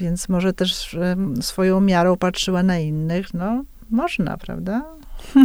[0.00, 0.96] więc może też
[1.40, 4.84] swoją miarą patrzyła na innych, no można, prawda?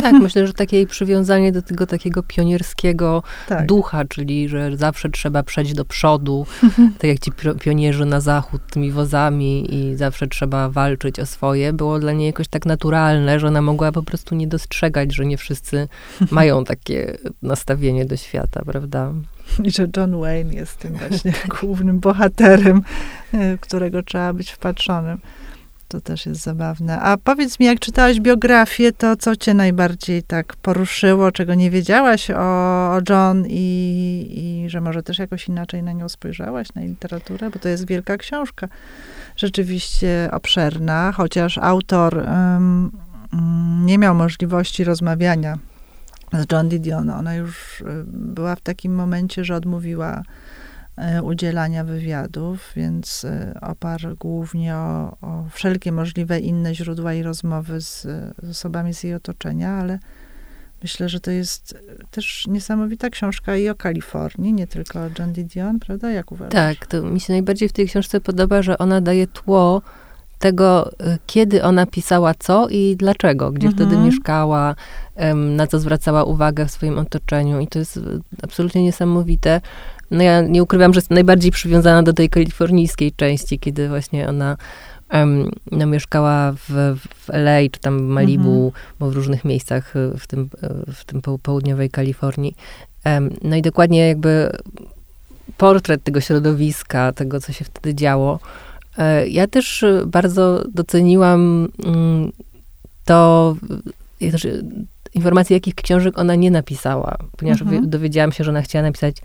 [0.02, 3.66] Tak, myślę, że takie jej przywiązanie do tego takiego pionierskiego tak.
[3.66, 6.46] ducha, czyli że zawsze trzeba przejść do przodu,
[7.00, 12.00] tak jak ci pionierzy na zachód tymi wozami i zawsze trzeba walczyć o swoje, było
[12.00, 15.88] dla niej jakoś tak naturalne, że ona mogła po prostu nie dostrzegać, że nie wszyscy
[16.32, 19.14] mają takie nastawienie do świata, prawda?
[19.64, 22.82] I że John Wayne jest tym właśnie głównym bohaterem,
[23.34, 25.18] e, którego trzeba być wpatrzonym.
[25.88, 27.00] To też jest zabawne.
[27.00, 32.32] A powiedz mi, jak czytałeś biografię, to co cię najbardziej tak poruszyło, czego nie wiedziałaś
[32.32, 32.36] o,
[32.96, 37.60] o John i, i że może też jakoś inaczej na nią spojrzałaś, na literaturę, bo
[37.60, 38.68] to jest wielka książka,
[39.36, 42.92] rzeczywiście obszerna, chociaż autor um,
[43.86, 45.58] nie miał możliwości rozmawiania
[46.34, 47.10] z John Didion.
[47.10, 50.24] Ona już była w takim momencie, że odmówiła
[51.24, 58.02] udzielania wywiadów, więc y, oparł głównie o, o, wszelkie możliwe inne źródła i rozmowy z,
[58.02, 60.00] z, osobami z jej otoczenia, ale
[60.84, 61.78] myślę, że to jest
[62.12, 66.12] też niesamowita książka i o Kalifornii, nie tylko o John Didion, prawda?
[66.12, 66.54] Jak uważasz?
[66.54, 69.82] Tak, to mi się najbardziej w tej książce podoba, że ona daje tło
[70.40, 73.90] tego, y, kiedy ona pisała co i dlaczego, gdzie mhm.
[73.90, 74.76] wtedy mieszkała,
[75.36, 77.60] na co zwracała uwagę w swoim otoczeniu.
[77.60, 78.00] I to jest
[78.44, 79.62] absolutnie niesamowite.
[80.12, 84.58] No ja nie ukrywam, że jest najbardziej przywiązana do tej kalifornijskiej części, kiedy właśnie ona
[85.14, 88.84] um, no, mieszkała w, w LA, czy tam w Malibu, mhm.
[89.00, 90.50] bo w różnych miejscach y, w tym,
[90.94, 92.56] w tym południowej Kalifornii.
[93.06, 94.52] Um, no i dokładnie jakby
[95.58, 98.40] portret tego środowiska, tego, co się wtedy działo,
[98.98, 102.32] E, ja też e, bardzo doceniłam mm,
[103.06, 103.56] to,
[104.22, 104.66] znaczy,
[105.14, 107.90] informacje, jakich książek ona nie napisała, ponieważ mhm.
[107.90, 109.16] dowiedziałam się, że ona chciała napisać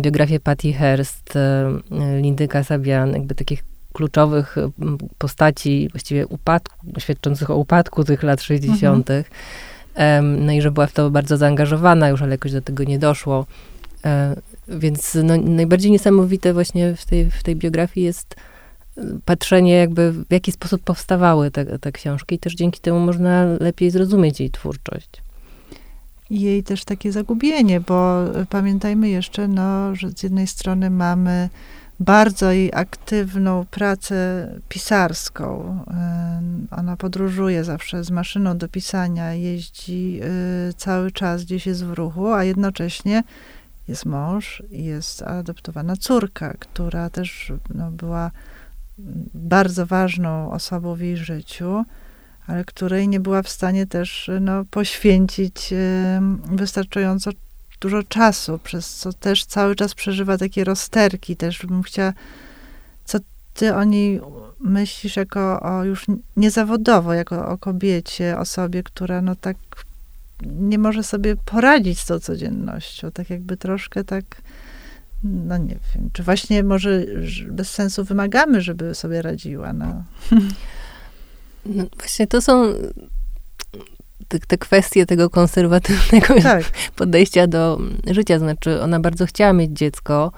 [0.00, 1.82] biografię Patty Hearst, um,
[2.20, 4.56] Lindy Kasabian, jakby takich kluczowych
[5.18, 9.10] postaci, właściwie upadku, świadczących o upadku tych lat 60.
[9.10, 10.46] Mhm.
[10.46, 13.46] No i że była w to bardzo zaangażowana już, ale jakoś do tego nie doszło.
[14.68, 18.36] więc no, najbardziej niesamowite właśnie w tej, w tej biografii jest
[19.24, 23.90] patrzenie jakby w jaki sposób powstawały te, te książki i też dzięki temu można lepiej
[23.90, 25.22] zrozumieć jej twórczość.
[26.30, 31.48] Jej też takie zagubienie, bo pamiętajmy jeszcze, no, że z jednej strony mamy
[32.00, 35.78] bardzo jej aktywną pracę pisarską.
[36.70, 40.20] Ona podróżuje zawsze z maszyną do pisania, jeździ
[40.70, 43.22] y, cały czas gdzieś jest w ruchu, a jednocześnie
[43.88, 48.30] jest mąż i jest adoptowana córka, która też no, była
[49.34, 51.84] bardzo ważną osobą w jej życiu,
[52.48, 55.74] ale której nie była w stanie też no, poświęcić
[56.50, 57.30] wystarczająco
[57.80, 61.36] dużo czasu, przez co też cały czas przeżywa takie rozterki.
[61.36, 62.12] Też bym chciała,
[63.04, 63.18] co
[63.54, 64.20] ty o niej
[64.60, 66.06] myślisz jako o już
[66.36, 69.56] niezawodowo, jako o kobiecie, osobie, która no tak
[70.42, 74.24] nie może sobie poradzić z tą codziennością, tak jakby troszkę tak
[75.24, 77.04] no nie wiem, czy właśnie może
[77.50, 79.72] bez sensu wymagamy, żeby sobie radziła.
[79.72, 80.04] No.
[81.68, 82.74] no właśnie to są
[84.28, 86.64] te, te, kwestie tego konserwatywnego tak.
[86.96, 87.78] podejścia do
[88.10, 88.38] życia.
[88.38, 90.32] Znaczy, ona bardzo chciała mieć dziecko,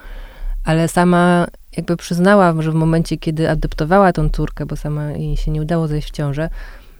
[0.65, 5.51] ale sama jakby przyznała, że w momencie, kiedy adoptowała tą córkę, bo sama jej się
[5.51, 6.51] nie udało zejść w ciążę,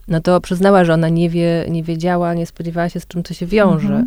[0.09, 3.35] no to przyznała, że ona nie wie, nie wiedziała, nie spodziewała się, z czym to
[3.35, 4.05] się wiąże.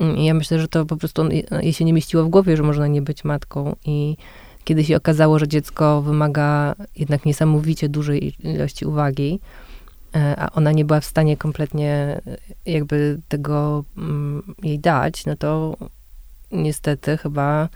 [0.00, 0.16] Mhm.
[0.16, 1.28] I ja myślę, że to po prostu
[1.60, 3.76] jej się nie mieściło w głowie, że można nie być matką.
[3.84, 4.16] I
[4.64, 9.40] kiedy się okazało, że dziecko wymaga jednak niesamowicie dużej ilości uwagi,
[10.14, 15.36] e, a ona nie była w stanie kompletnie e, jakby tego mm, jej dać, no
[15.36, 15.76] to
[16.52, 17.68] niestety chyba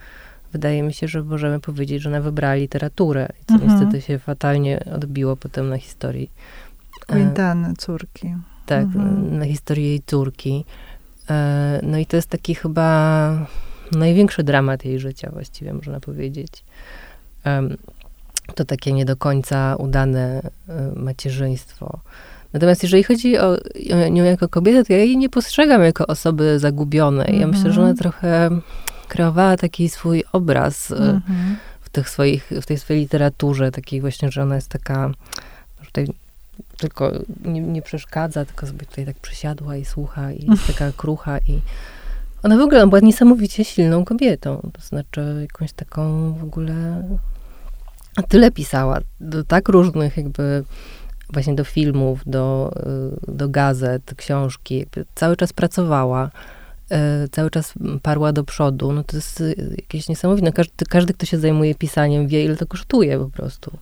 [0.53, 3.71] wydaje mi się, że możemy powiedzieć, że ona wybrała literaturę, co mhm.
[3.71, 6.31] niestety się fatalnie odbiło potem na historii.
[7.09, 8.35] E, Quintany, córki.
[8.65, 9.37] Tak, mhm.
[9.37, 10.65] na historii jej córki.
[11.83, 13.47] No i to jest taki chyba
[13.91, 16.63] największy dramat jej życia, właściwie można powiedzieć.
[18.55, 21.99] To takie nie do końca udane e, macierzyństwo.
[22.53, 23.57] Natomiast jeżeli chodzi o
[24.11, 27.27] nią jako kobietę, to ja jej nie postrzegam jako osoby zagubionej.
[27.27, 27.53] Ja mm -hmm.
[27.53, 27.97] myślę, że ona mhm.
[27.97, 28.49] trochę
[29.07, 31.55] kreowała taki swój obraz mm -hmm.
[31.81, 35.11] w, tych swoich, w tej swojej literaturze, takiej właśnie, że ona jest taka,
[35.85, 36.07] tutaj
[36.77, 37.11] tylko
[37.45, 41.59] nie, nie, przeszkadza, tylko sobie tutaj tak przysiadła i słucha i jest taka krucha i
[42.45, 47.03] ona w ogóle była niesamowicie silną kobietą, to znaczy jakąś taką w ogóle
[48.15, 50.63] a tyle pisała, do tak różnych jakby
[51.33, 52.73] właśnie do filmów, do,
[53.27, 56.29] do gazet, książki, cały czas pracowała,
[56.91, 59.43] e, cały czas parła do przodu, no to jest
[59.77, 60.45] jakieś niesamowite.
[60.45, 63.77] No każdy, każdy, kto się zajmuje pisaniem, wie, ile to kosztuje po prostu.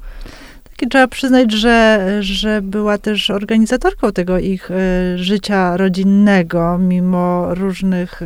[0.82, 4.74] I trzeba przyznać, że, że była też organizatorką tego ich y,
[5.18, 8.26] życia rodzinnego, mimo różnych y,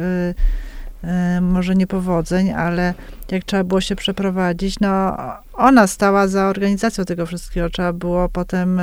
[1.37, 2.93] y, może niepowodzeń, ale
[3.31, 5.17] jak trzeba było się przeprowadzić, no
[5.53, 7.69] ona stała za organizacją tego wszystkiego.
[7.69, 8.81] Trzeba było potem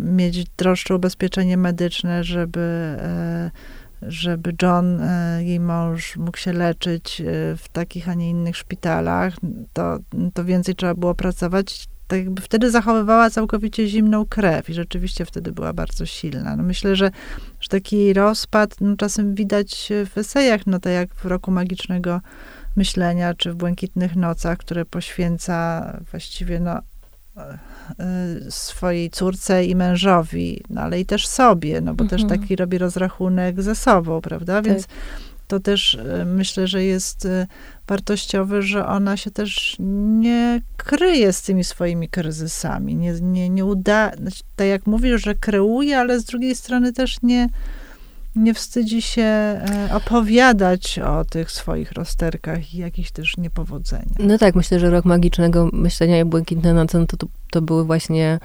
[0.00, 2.96] mieć droższe ubezpieczenie medyczne, żeby
[4.02, 5.02] żeby John,
[5.40, 7.22] jej mąż, mógł się leczyć
[7.56, 9.36] w takich, a nie innych szpitalach,
[9.72, 9.98] to,
[10.34, 15.52] to więcej trzeba było pracować tak jakby wtedy zachowywała całkowicie zimną krew i rzeczywiście wtedy
[15.52, 16.56] była bardzo silna.
[16.56, 17.10] No myślę, że,
[17.60, 22.20] że taki rozpad no czasem widać w esejach, no tak jak w Roku Magicznego
[22.76, 26.78] Myślenia, czy w Błękitnych Nocach, które poświęca właściwie no,
[27.38, 32.08] e, swojej córce i mężowi, no ale i też sobie, no bo mhm.
[32.08, 34.62] też taki robi rozrachunek ze sobą, prawda?
[34.62, 34.78] Tak.
[35.50, 37.46] To też e, myślę, że jest e,
[37.86, 42.96] wartościowe, że ona się też nie kryje z tymi swoimi kryzysami.
[42.96, 47.22] Nie, nie, nie uda, znaczy, tak jak mówisz, że kreuje, ale z drugiej strony też
[47.22, 47.48] nie,
[48.36, 54.18] nie wstydzi się e, opowiadać o tych swoich rozterkach i jakichś też niepowodzeniach.
[54.18, 57.84] No tak, myślę, że rok magicznego myślenia i błękitne noce, no to, to, to były
[57.84, 58.38] właśnie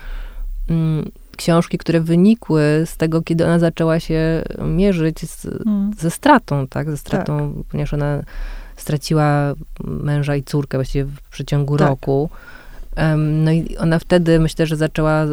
[0.70, 5.92] mm, książki, które wynikły z tego, kiedy ona zaczęła się mierzyć z, mm.
[6.00, 6.92] ze stratą, tak?
[6.92, 7.66] Ze stratą, tak.
[7.72, 8.24] ponieważ ona
[8.76, 11.88] straciła męża i córkę właściwie w przeciągu tak.
[11.88, 12.30] roku.
[12.98, 15.26] Um, no i ona wtedy, myślę, że zaczęła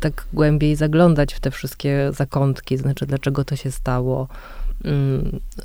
[0.00, 4.28] tak głębiej zaglądać w te wszystkie zakątki, znaczy dlaczego to się stało,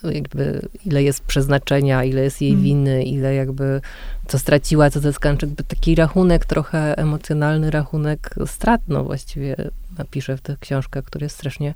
[0.03, 2.63] jakby ile jest przeznaczenia, ile jest jej mm.
[2.63, 3.81] winy, ile jakby
[4.27, 9.55] co straciła, co zyskała, jakby taki rachunek trochę emocjonalny, rachunek strat, no właściwie
[9.97, 11.73] napisze w tych książkach, który jest strasznie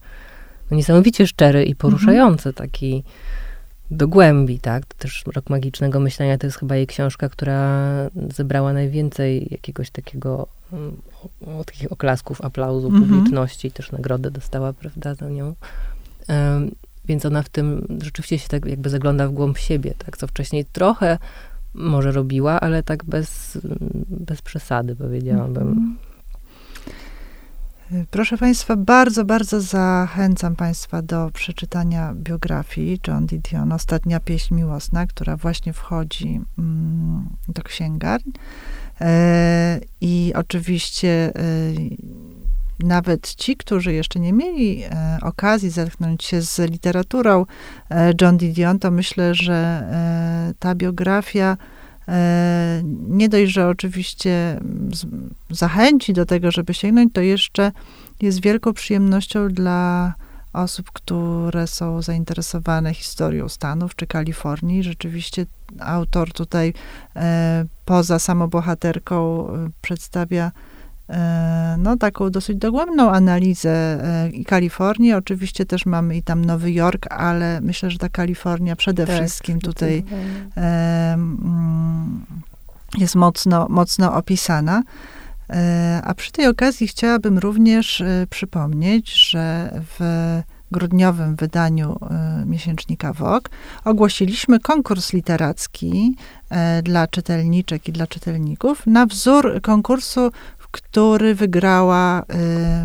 [0.71, 2.57] no, niesamowicie szczery i poruszający, mm -hmm.
[2.57, 3.03] taki
[3.91, 4.85] do głębi, tak?
[4.85, 7.89] To też Rok Magicznego Myślenia to jest chyba jej książka, która
[8.35, 11.01] zebrała najwięcej jakiegoś takiego um,
[11.65, 13.09] takich oklasków, aplauzu mm -hmm.
[13.09, 15.55] publiczności, też nagrodę dostała, prawda, za nią.
[16.27, 16.71] Um,
[17.09, 20.17] więc ona w tym rzeczywiście się tak jakby zagląda w głąb siebie, tak?
[20.17, 21.17] Co wcześniej trochę
[21.73, 23.57] może robiła, ale tak bez,
[24.09, 25.67] bez przesady, powiedziałabym.
[25.67, 26.09] Mm -hmm.
[28.11, 35.37] Proszę Państwa, bardzo, bardzo zachęcam Państwa do przeczytania biografii John Didion, Ostatnia pieśń miłosna, która
[35.37, 38.33] właśnie wchodzi mm, do księgarni.
[39.01, 41.41] E, I oczywiście e,
[42.79, 47.45] nawet ci, którzy jeszcze nie mieli e, okazji zetknąć się z literaturą
[48.21, 49.83] John Didion, to myślę, że
[50.59, 51.57] ta biografia
[52.09, 54.59] E, nie dość, że oczywiście
[55.49, 57.71] zachęci do tego, żeby sięgnąć, to jeszcze
[58.21, 60.13] jest wielką przyjemnością dla
[60.53, 64.83] osób, które są zainteresowane historią Stanów czy Kalifornii.
[64.83, 65.45] Rzeczywiście
[65.79, 66.73] autor tutaj
[67.15, 70.68] e, poza samobohaterką e, przedstawia E,
[71.77, 75.13] no, taką dosyć dogłębną analizę e, i Kalifornii.
[75.13, 79.61] Oczywiście też mamy i tam Nowy Jork, ale myślę, że ta Kalifornia przede tak, wszystkim
[79.61, 80.03] tutaj
[80.57, 82.25] e, mm,
[82.97, 84.83] jest mocno, mocno opisana.
[86.03, 90.03] A przy tej okazji chciałabym również przypomnieć, że w
[90.71, 91.99] grudniowym wydaniu
[92.45, 93.47] miesięcznika Vogue
[93.85, 96.15] ogłosiliśmy konkurs literacki
[96.83, 100.31] dla czytelniczek i dla czytelników na wzór konkursu
[100.71, 102.25] który wygrała y,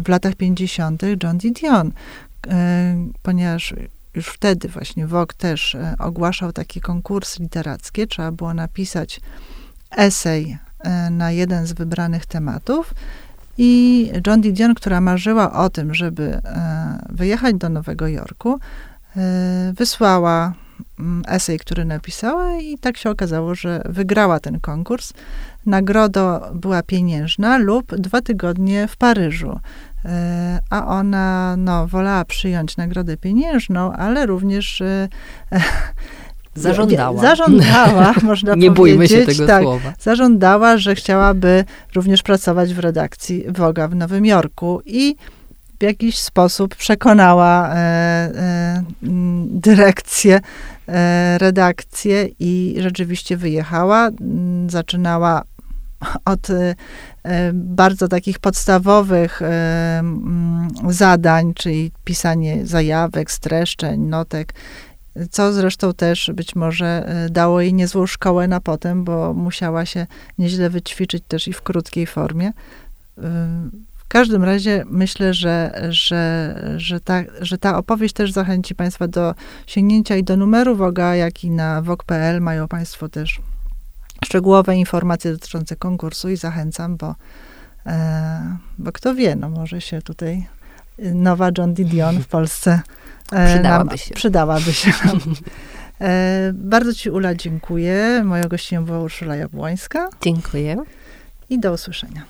[0.05, 1.03] w latach 50.
[1.23, 2.51] John Didion, y,
[3.23, 3.75] ponieważ
[4.15, 8.07] już wtedy właśnie Vogue też y, ogłaszał takie konkursy literackie.
[8.07, 9.21] Trzeba było napisać
[9.91, 10.59] esej
[11.11, 12.95] na jeden z wybranych tematów.
[13.59, 16.41] I John Didion, która marzyła o tym, żeby
[17.09, 18.61] wyjechać do Nowego Jorku,
[19.75, 20.55] wysłała
[21.29, 25.13] esej, który napisała i tak się okazało, że wygrała ten konkurs
[25.67, 29.61] nagroda była pieniężna lub dwa tygodnie w Paryżu.
[30.05, 35.09] E, a ona no, wolała przyjąć nagrodę pieniężną, ale również e,
[36.55, 37.23] Zażądała.
[37.23, 38.77] Zażądała, można Nie powiedzieć.
[38.77, 39.93] bójmy się tego tak, słowa.
[40.01, 45.17] Zażądała, że chciałaby również pracować w redakcji Woga w Nowym Jorku i
[45.85, 48.85] jakiś sposób przekonała e, e,
[49.47, 50.41] dyrekcję,
[50.89, 54.11] e, redakcję i rzeczywiście wyjechała.
[54.69, 55.45] Zaczynała
[56.25, 56.75] od y,
[57.53, 64.55] bardzo takich podstawowych y, mm, zadań, czyli pisanie zajawek, streszczeń, notek,
[65.31, 70.07] co zresztą też być może y, dało jej niezłą szkołę na potem, bo musiała się
[70.39, 72.53] nieźle wyćwiczyć też i w krótkiej formie.
[74.05, 79.35] W każdym razie myślę, że, że, że, ta, że ta opowieść też zachęci Państwa do
[79.67, 83.41] sięgnięcia i do numeru Woga, jak i na wog.pl mają Państwo też
[84.25, 87.15] szczegółowe informacje dotyczące konkursu i zachęcam, bo,
[87.87, 90.47] E, bo kto wie, no może się tutaj
[90.99, 92.81] nowa John Didion w Polsce
[93.33, 94.15] e, Przydałaby nam, się.
[94.15, 95.21] Przydałaby się nam.
[96.01, 98.23] E, bardzo ci, Ula, dziękuję.
[98.25, 100.77] Moją gościnią była Urszula Jabłońska Dziękuję.
[101.51, 102.25] i do usłyszenia.